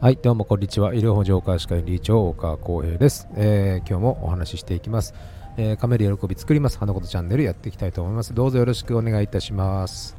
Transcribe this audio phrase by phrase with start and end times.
[0.00, 0.94] はい、どうもこんにちは。
[0.94, 5.12] 医療法上科歯科医理長岡浩平です、えー今日もお話ししていきます。
[5.56, 6.78] えー、噛める喜び作ります。
[6.78, 8.32] 花ことチャンネルやっていきたいと思います。
[8.32, 10.16] どうぞよろしくお願いいたします。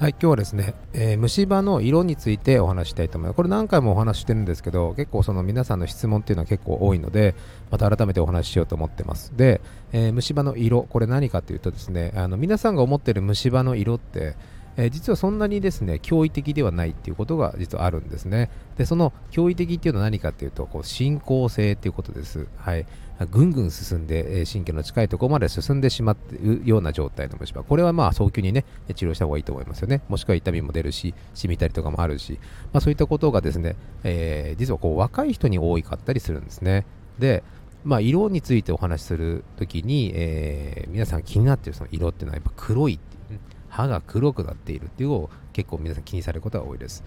[0.00, 3.36] はい、今日はですね、えー虫歯の色についてお話ししたいと思います。
[3.36, 7.36] これ何回もお話ししてるんですけど、結構その皆さんの質問っていうのは結構多いので、
[7.70, 9.32] また改めてお話ししようと思ってます。
[9.36, 9.60] で、
[9.92, 14.34] えー虫歯の色、これ何かというとですね、あの皆さんが思ってる虫歯の色って、
[14.76, 18.50] えー実はそんなにですね驚異的ではないっていうことが実はあるんですね。
[18.76, 22.46] で、その驚異的っていうのは何かっていうと、こう進行性っていうことです。
[22.56, 22.86] はい。
[23.30, 27.62] ぐんぐん進んで、えー神経の近いところまで進んでしまっているような状態の虫歯。
[27.62, 30.00] これはまあ早急にね、治療した方がいいと思いますよね。
[30.08, 32.38] もしくは痛みも出るし、染みたりとかもあるし、
[32.72, 36.86] まあそういったことがですね、えー実はこう若い人に多かったりするんですね。
[37.18, 37.42] で、
[37.84, 43.40] まあ、色についてお話しするときに、えー皆さん気になっているその色っていうのはやっぱ黒いっていうね
[43.72, 47.02] 歯が黒くなっているっていうのを結構皆さん気にされることが多いです。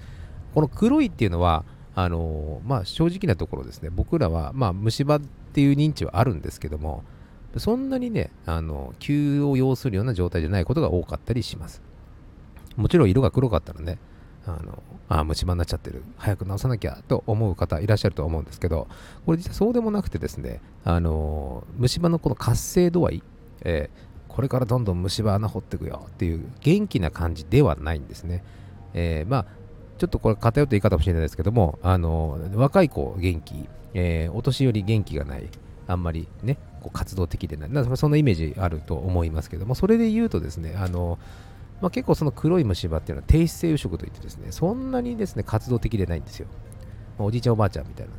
[0.56, 5.22] この黒いっていうのは、あのまあ、正直なところですね、僕らは、まあ、虫歯っ
[5.53, 7.03] ていう認知はあるんですけども、
[7.58, 11.84] そんなにね、あの急を要するような状態じゃないことが多かったりします。
[12.75, 14.00] もちろん色が黒かったらね、
[14.47, 18.88] あのあ虫歯になっちゃってる、早く治さなきゃと思う方いらっしゃると思うんですけど、
[19.28, 23.23] これ実はそうでもなくてですね、あの虫歯のこの活性度合い、
[23.62, 28.44] えーこれからどんどん虫歯穴掘っていくよっていう元気な感じではないんですね。
[28.94, 29.45] えーまあ
[29.97, 35.47] ちょっとこれ偏った言い方かもしれないですけども、あの若い子元気、えーお年寄り元気がない、
[35.88, 41.17] あんまりね、こう活動的でない、なんそんなイメージあると思いますけども、それで言うとですね、あの
[41.80, 46.47] まあ、結構その黒い虫歯っていうのは低姿勢腐食といってですね、そんなにですね、活動的でないんですよ。
[47.17, 48.11] まあおじいちゃんおばあちゃんみたいな、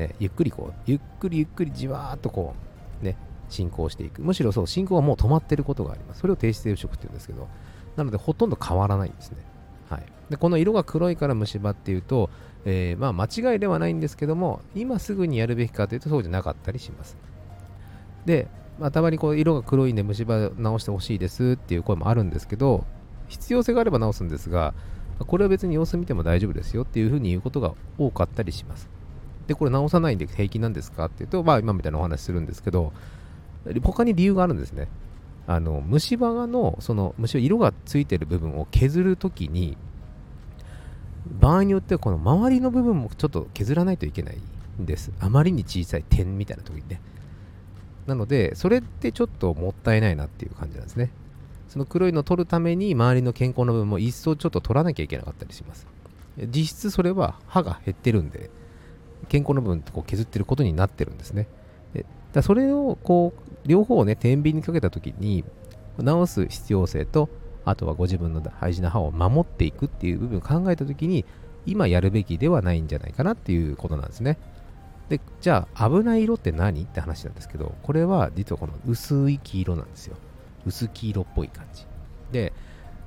[0.00, 2.54] えーゆっくりこう、ゆっくりゆっくりじわーっとこ
[3.00, 3.16] う、ね、
[3.52, 4.22] 進行していく。
[4.22, 6.20] むしろそう、進行がもう止まってることがあります。
[6.20, 7.48] それを低姿勢腐食って言うんですけど、
[7.96, 9.38] なのでほとんど変わらないんですね。
[9.88, 10.06] はい。
[10.30, 12.30] で、この色が黒いから虫歯っていうと、
[12.64, 17.16] えーまあ間違いではないんですけども、今すぐにやるべきかというとそうじゃなかったりします。
[18.24, 18.48] で、
[18.78, 22.84] まあ、たまにこう色が黒いんで虫歯直してほしいですっていう声もあるんですけど、
[23.28, 24.74] 必要性があれば直すんですが、
[25.18, 28.88] これは別に様子見ても大丈夫ですよっていうふうに言うことが多かったりします。
[29.46, 32.92] で、これ直さないんで平気なんですかっていうと、まあ今みたいなお話するんですけど、
[33.82, 34.88] 他に理由があるんですね。
[35.46, 39.76] あの虫歯のその虫歯色がついてる部分を削るときに
[41.26, 44.38] 場合によってはこの周りの部分もちょっと削らないといけない
[44.80, 45.12] んです。
[45.20, 47.00] あまりに小さい点みたいな時にね。
[48.06, 51.10] なのでそれってちょっともったいないなっていう感じなんですね。
[51.68, 55.86] その黒いのを取るために周りの健康の部分も一層ちょっと取らなきゃいけなかったりします。
[56.48, 58.50] 実質それは歯が減ってるんで
[59.28, 61.48] 健康の部分ってこう削ってることになってるんですね。
[61.94, 65.44] でだそれをこう両方をね天秤にかけた時に
[65.98, 67.28] 直す必要性と
[67.64, 71.24] あとはご自分の大事な歯を守っていくっていう部分を考えた時に
[71.64, 74.38] 今やるべきではないんじゃないかなっていうことなんですね。
[75.08, 80.16] でじゃあ危ない色って何って話なんですけどこれは実はこの薄い黄色なんですよ。
[80.64, 81.86] 薄黄色っぽい感じ。
[82.32, 82.52] で、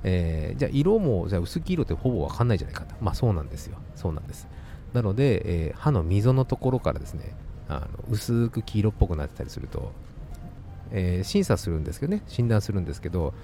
[0.04, 2.94] えーじゃあ色もじゃあ薄黄色ってほぼわかんないじゃないかと。
[3.00, 3.78] まあそうなんですよ。
[3.94, 4.46] そうなんです。
[4.92, 7.34] なので、えー歯の溝のところからですね
[7.68, 9.92] あの薄く黄色っぽくなってたりすると、
[10.92, 13.34] えー審査するんですけどね診断するんですけど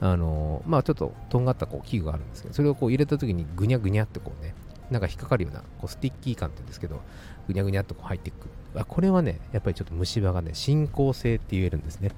[0.00, 4.54] あのーまあちょっととんがったこう器具があるんですけどそれをこう入れた時にぐにゃぐにゃってこうね
[4.90, 7.00] なんか引っかかるようなこう sticky 感って言うんですけど
[7.46, 8.48] ぐにゃぐにゃっとこう入っていく。
[8.78, 12.12] あこれはねやっぱりちょっと虫歯がね進行性って言えるんですね。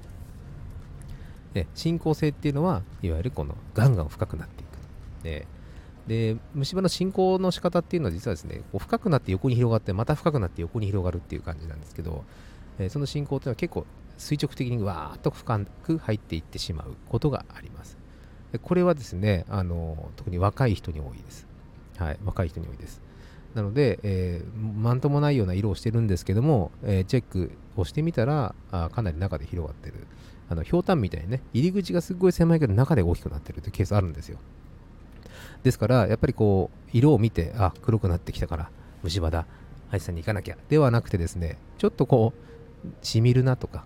[1.53, 5.23] で進行性っていうのはいわゆるこのガンガン深くなっていく。
[5.23, 5.47] で
[6.07, 12.23] で虫歯の進行の仕方っていうのは実はですねこう深くなって横に広がってまた深くなって横に広がるっていう感じなんですけど、
[12.79, 13.85] えーその進行っていうのは結構
[14.19, 17.97] 垂直的にわーっと深く入っていってしまうことがあります。
[18.51, 21.47] でこれはですねあの特に若い人に多いです。
[21.97, 23.01] はい若い人に多いです。
[23.55, 30.05] なので、えー、なんともないような色をしてるんですけども、えーチェックをしてみたらあかなり中で広がってる。
[30.49, 34.39] あのひょうたんみたいにね入り口がすごい狭いけど中で大きくなってるというケースあるんですよ。
[35.63, 38.71] ですからやっぱりこう色を見てあ黒くなってきたから
[39.03, 39.45] 虫歯だ。
[39.89, 40.57] 歯医者さんに行かなきゃ。
[40.69, 43.85] ではなくてですねちょっとこうしみるなとか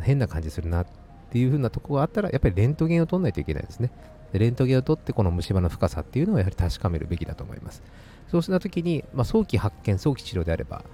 [0.00, 0.86] 変な感じするなっ
[1.30, 3.90] ていう風なとこがあったらやっぱりレントゲンを取らないといけないですね
[4.32, 7.82] でレントゲンを取ってこの虫歯の深さっていうのをやはり確かめるべきだと思います
[8.30, 10.84] そうした時に、まあ、早期発見早期治療であれば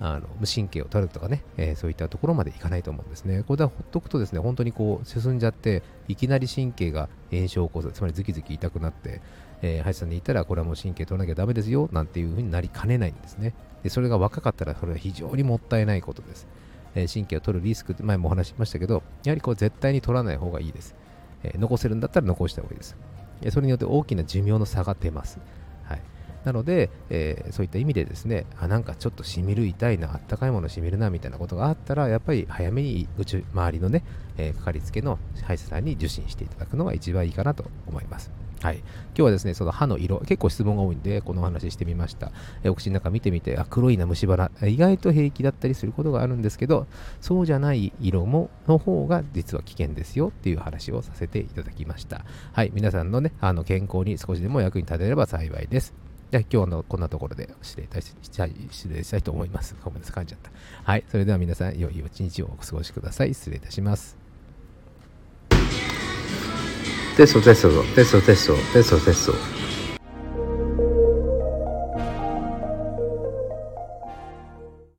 [0.00, 3.42] あの無神経を取るとかね、えーそういったところまでいかないと思うんですね。
[3.42, 9.20] これでほっとくとですね、本当にこう進んじゃって、いきなり神経が炎症を起こす、つまりズキズキ痛くなって、
[9.60, 13.54] えー歯医者さんに行ったら、これはもう神経取らなきゃダメですよ、なんていう風になりかねないんですね。
[13.82, 16.46] で、それが若かったら、それは非常にもったいないことです。
[16.94, 20.94] え神経を取るリスクって前もお話ししましたけど、やはりこう絶対に取らない方がいいです。
[21.42, 22.96] え残せるんだったら残した方がいいです。
[23.42, 25.38] えそれによって大きな寿命の差が出ます。
[25.84, 26.02] はい。
[26.44, 34.04] なので、えー、そういった意味でですねあなんかちょっとしみる痛いなあったかいものしみるなみたいなことがあったらやっぱり早めに宇宙周りのね、
[34.36, 38.30] えー、かかりつけの歯医者さんに受診していただくのが一番いいかなと思います
[38.60, 42.32] はい、今日はですね、その歯の色、結構質問が多いんで、このお話してみました。
[42.64, 46.88] えお口の中見てみて、あ、黒いな虫歯、意外と平気だったりすることがあるんですけど、
[47.20, 52.24] そうじゃない色も、の方が実は危険ですよっていう話をさせていただきました。
[52.52, 56.07] はい、皆さんのね、あの健康に少しでも役に立てれば幸いです。
[56.30, 59.74] じゃあ今日のこんなところで失礼たしたい、失礼したいと思います。
[59.82, 60.50] ごめんなさい、噛んじゃった。
[60.84, 63.32] はい、それでは皆さん、良い一日をお過ごしください。
[63.32, 64.16] 失礼いたします。
[67.16, 69.57] テストテストテストテストテストテスト